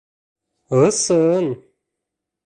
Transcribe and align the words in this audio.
—Ысын! 0.83 1.45